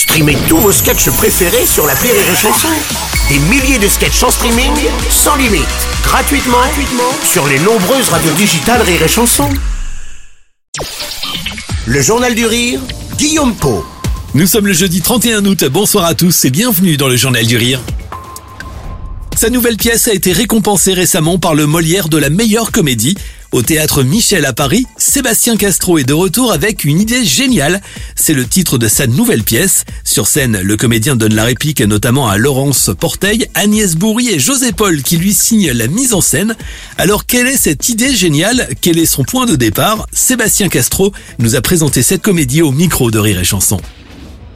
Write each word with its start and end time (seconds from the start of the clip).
Streamez 0.00 0.38
tous 0.48 0.56
vos 0.56 0.72
sketchs 0.72 1.10
préférés 1.10 1.66
sur 1.66 1.86
la 1.86 1.92
Rire 1.92 2.14
et 2.14 2.34
Chanson. 2.34 2.68
Des 3.28 3.38
milliers 3.38 3.78
de 3.78 3.86
sketchs 3.86 4.22
en 4.22 4.30
streaming, 4.30 4.72
sans 5.10 5.36
limite, 5.36 5.66
gratuitement, 6.02 6.56
gratuitement 6.56 7.12
sur 7.22 7.46
les 7.46 7.58
nombreuses 7.58 8.08
radios 8.08 8.32
digitales 8.32 8.80
Rire 8.80 9.02
et 9.02 9.08
Chanson. 9.08 9.50
Le 11.84 12.00
Journal 12.00 12.34
du 12.34 12.46
Rire, 12.46 12.80
Guillaume 13.18 13.54
Po. 13.54 13.84
Nous 14.32 14.46
sommes 14.46 14.68
le 14.68 14.72
jeudi 14.72 15.02
31 15.02 15.44
août, 15.44 15.64
bonsoir 15.66 16.06
à 16.06 16.14
tous 16.14 16.46
et 16.46 16.50
bienvenue 16.50 16.96
dans 16.96 17.08
le 17.08 17.16
Journal 17.16 17.46
du 17.46 17.58
Rire. 17.58 17.80
Sa 19.40 19.48
nouvelle 19.48 19.78
pièce 19.78 20.06
a 20.06 20.12
été 20.12 20.32
récompensée 20.32 20.92
récemment 20.92 21.38
par 21.38 21.54
le 21.54 21.66
Molière 21.66 22.10
de 22.10 22.18
la 22.18 22.28
meilleure 22.28 22.72
comédie. 22.72 23.16
Au 23.52 23.62
théâtre 23.62 24.02
Michel 24.02 24.44
à 24.44 24.52
Paris, 24.52 24.84
Sébastien 24.98 25.56
Castro 25.56 25.96
est 25.96 26.04
de 26.04 26.12
retour 26.12 26.52
avec 26.52 26.84
une 26.84 27.00
idée 27.00 27.24
géniale. 27.24 27.80
C'est 28.14 28.34
le 28.34 28.46
titre 28.46 28.76
de 28.76 28.86
sa 28.86 29.06
nouvelle 29.06 29.42
pièce. 29.42 29.86
Sur 30.04 30.26
scène, 30.26 30.60
le 30.60 30.76
comédien 30.76 31.16
donne 31.16 31.34
la 31.34 31.44
réplique 31.44 31.80
notamment 31.80 32.28
à 32.28 32.36
Laurence 32.36 32.90
Porteil, 33.00 33.46
Agnès 33.54 33.96
Bourri 33.96 34.28
et 34.28 34.38
José 34.38 34.72
Paul 34.72 35.02
qui 35.02 35.16
lui 35.16 35.32
signent 35.32 35.72
la 35.72 35.86
mise 35.86 36.12
en 36.12 36.20
scène. 36.20 36.54
Alors 36.98 37.24
quelle 37.24 37.46
est 37.46 37.56
cette 37.56 37.88
idée 37.88 38.14
géniale? 38.14 38.68
Quel 38.82 38.98
est 38.98 39.06
son 39.06 39.24
point 39.24 39.46
de 39.46 39.56
départ? 39.56 40.06
Sébastien 40.12 40.68
Castro 40.68 41.14
nous 41.38 41.56
a 41.56 41.62
présenté 41.62 42.02
cette 42.02 42.20
comédie 42.20 42.60
au 42.60 42.72
micro 42.72 43.10
de 43.10 43.18
Rire 43.18 43.40
et 43.40 43.44
Chanson. 43.44 43.80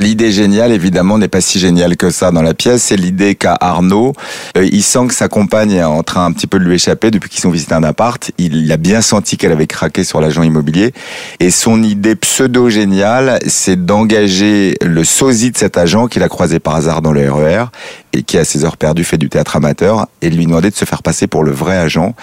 L'idée 0.00 0.32
géniale, 0.32 0.72
évidemment, 0.72 1.18
n'est 1.18 1.28
pas 1.28 1.40
si 1.40 1.58
géniale 1.58 1.96
que 1.96 2.10
ça 2.10 2.32
dans 2.32 2.42
la 2.42 2.52
pièce. 2.52 2.82
C'est 2.82 2.96
l'idée 2.96 3.36
qu'a 3.36 3.56
Arnaud. 3.60 4.12
Euh, 4.56 4.68
il 4.70 4.82
sent 4.82 5.06
que 5.08 5.14
sa 5.14 5.28
compagne 5.28 5.72
est 5.72 5.84
en 5.84 6.02
train 6.02 6.24
un 6.24 6.32
petit 6.32 6.46
peu 6.48 6.58
de 6.58 6.64
lui 6.64 6.74
échapper 6.74 7.10
depuis 7.10 7.30
qu'ils 7.30 7.46
ont 7.46 7.50
visité 7.50 7.74
un 7.74 7.84
appart. 7.84 8.30
Il 8.36 8.70
a 8.72 8.76
bien 8.76 9.00
senti 9.00 9.36
qu'elle 9.36 9.52
avait 9.52 9.68
craqué 9.68 10.02
sur 10.02 10.20
l'agent 10.20 10.42
immobilier. 10.42 10.92
Et 11.38 11.50
son 11.50 11.82
idée 11.82 12.16
pseudo-géniale, 12.16 13.38
c'est 13.46 13.86
d'engager 13.86 14.74
le 14.84 15.04
sosie 15.04 15.52
de 15.52 15.56
cet 15.56 15.78
agent 15.78 16.08
qu'il 16.08 16.22
a 16.24 16.28
croisé 16.28 16.58
par 16.58 16.74
hasard 16.74 17.00
dans 17.00 17.12
le 17.12 17.30
RER 17.30 17.66
et 18.12 18.22
qui, 18.22 18.36
à 18.36 18.44
ses 18.44 18.64
heures 18.64 18.76
perdues, 18.76 19.04
fait 19.04 19.18
du 19.18 19.28
théâtre 19.28 19.56
amateur 19.56 20.08
et 20.22 20.30
de 20.30 20.36
lui 20.36 20.46
demander 20.46 20.70
de 20.70 20.76
se 20.76 20.84
faire 20.84 21.02
passer 21.02 21.28
pour 21.28 21.44
le 21.44 21.52
vrai 21.52 21.76
agent 21.76 22.14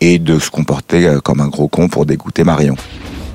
et 0.00 0.18
de 0.18 0.38
se 0.38 0.50
comporter 0.50 1.06
euh, 1.06 1.20
comme 1.20 1.40
un 1.40 1.48
gros 1.48 1.68
con 1.68 1.88
pour 1.88 2.06
dégoûter 2.06 2.42
Marion. 2.42 2.76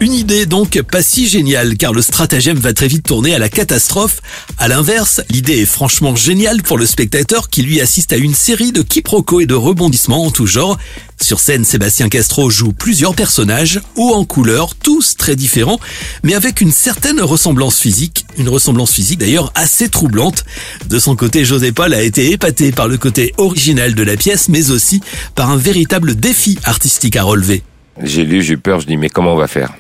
Une 0.04 0.12
idée 0.12 0.46
donc 0.46 0.82
pas 0.82 1.02
si 1.02 1.30
géniale 1.30 1.78
car 1.78 1.94
le 1.94 2.02
stratagème 2.02 2.58
va 2.58 2.74
très 2.74 2.90
vite 2.90 3.06
tourner 3.06 3.36
à 3.36 3.40
la 3.40 3.48
catastrophe. 3.48 4.20
À 4.58 4.68
l'inverse, 4.68 5.22
l'idée 5.30 5.62
est 5.62 5.66
franchement 5.66 6.14
géniale 6.14 6.62
pour 6.62 6.78
le 6.78 6.86
spectateur 6.86 7.50
qui 7.50 7.62
lui 7.62 7.80
assiste 7.80 8.12
à 8.12 8.18
une 8.18 8.34
série 8.34 8.74
de 8.74 8.82
quiproquos 8.82 9.40
et 9.40 9.46
de 9.46 9.54
rebondissements 9.54 10.26
en 10.26 10.30
tout 10.30 10.46
genre. 10.46 10.78
Sur 11.22 11.40
scène, 11.40 11.64
Sébastien 11.64 12.10
Castro 12.10 12.50
joue 12.50 12.74
plusieurs 12.74 13.16
personnages, 13.16 13.80
hauts 13.96 14.14
en 14.14 14.26
couleur, 14.26 14.76
tous 14.76 15.16
très 15.16 15.38
différents, 15.38 15.80
mais 16.22 16.34
avec 16.34 16.60
une 16.60 16.74
certaine 16.74 17.22
ressemblance 17.22 17.80
physique, 17.80 18.26
une 18.38 18.50
ressemblance 18.50 18.92
physique 18.92 19.20
d'ailleurs 19.20 19.54
assez 19.56 19.88
troublante. 19.88 20.44
De 20.90 21.00
son 21.00 21.16
côté, 21.16 21.46
José 21.46 21.72
Paul 21.72 21.94
a 21.94 22.02
été 22.02 22.30
épaté 22.34 22.74
par 22.74 22.90
le 22.90 22.98
côté 22.98 23.34
original 23.38 23.96
de 23.96 24.04
la 24.04 24.18
pièce, 24.18 24.50
mais 24.50 24.70
aussi 24.70 25.00
par 25.34 25.50
un 25.50 25.58
véritable 25.58 26.16
défi 26.16 26.60
artistique 26.66 27.16
à 27.16 27.24
relever. 27.24 27.64
J'ai 28.02 28.26
lu, 28.26 28.44
j'ai 28.44 28.56
eu 28.56 28.58
peur, 28.58 28.82
je 28.82 28.88
dis 28.88 28.98
mais 28.98 29.08
comment 29.08 29.34
on 29.34 29.38
va 29.38 29.48
faire? 29.48 29.72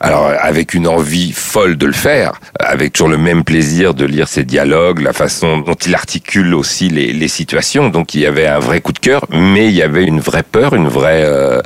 Alors 0.00 0.30
avec 0.38 0.74
une 0.74 0.86
envie 0.86 1.32
folle 1.32 1.76
de 1.76 1.86
le 1.86 1.92
faire, 1.92 2.40
avec 2.60 2.92
toujours 2.92 3.08
le 3.08 3.18
même 3.18 3.44
plaisir 3.44 3.94
de 3.94 4.04
lire 4.04 4.28
ses 4.28 4.44
dialogues, 4.44 5.00
la 5.00 5.12
façon 5.12 5.58
dont 5.58 5.74
il 5.74 5.94
articule 5.94 6.54
aussi 6.54 6.88
les, 6.88 7.12
les 7.12 7.28
situations. 7.28 7.88
Donc 7.88 8.14
il 8.14 8.20
y 8.20 8.26
avait 8.26 8.46
un 8.46 8.58
vrai 8.58 8.80
coup 8.80 8.92
de 8.92 8.98
cœur, 8.98 9.24
mais 9.30 9.68
il 9.68 9.74
y 9.74 9.82
avait 9.82 10.04
une 10.04 10.20
vraie 10.20 10.42
peur, 10.42 10.74
une 10.74 10.88
vraie, 10.88 11.24
euh, 11.24 11.60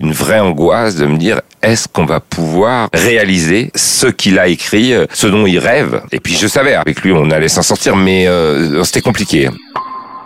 une 0.00 0.12
vraie 0.12 0.40
angoisse 0.40 0.96
de 0.96 1.06
me 1.06 1.16
dire 1.18 1.40
est-ce 1.62 1.88
qu'on 1.88 2.04
va 2.04 2.20
pouvoir 2.20 2.88
réaliser 2.92 3.70
ce 3.74 4.06
qu'il 4.06 4.38
a 4.38 4.48
écrit, 4.48 4.92
euh, 4.92 5.06
ce 5.12 5.26
dont 5.26 5.46
il 5.46 5.58
rêve? 5.58 6.02
Et 6.12 6.20
puis 6.20 6.34
je 6.34 6.46
savais 6.46 6.74
avec 6.74 7.02
lui 7.02 7.12
on 7.12 7.30
allait 7.30 7.48
s'en 7.48 7.62
sortir, 7.62 7.96
mais 7.96 8.26
euh, 8.26 8.82
c'était 8.84 9.00
compliqué. 9.00 9.48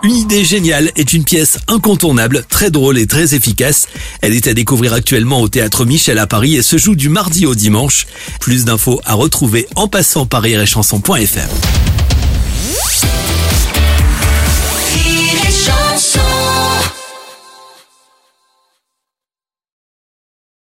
Une 0.05 0.15
idée 0.15 0.45
géniale 0.45 0.93
est 0.95 1.13
une 1.13 1.25
pièce 1.25 1.59
incontournable, 1.67 2.45
très 2.49 2.71
drôle 2.71 2.99
et 2.99 3.07
très 3.07 3.35
efficace. 3.35 3.89
Elle 4.21 4.33
est 4.33 4.47
à 4.47 4.55
découvrir 4.55 4.93
actuellement 4.93 5.41
au 5.41 5.49
théâtre 5.49 5.85
Michel 5.85 6.19
à 6.19 6.27
Paris 6.27 6.55
et 6.55 6.63
se 6.63 6.79
joue 6.79 6.95
du 6.95 7.09
mardi 7.09 7.47
au 7.47 7.57
dimanche. 7.57 8.07
Plus 8.41 8.65
d'infos 8.65 9.01
à 9.05 9.15
retrouver 9.15 9.67
en 9.75 9.89
passant 9.89 10.25
par 10.25 10.43
rireetchanson.fr. 10.43 11.49